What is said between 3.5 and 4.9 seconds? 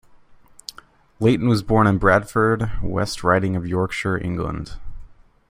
of Yorkshire, England.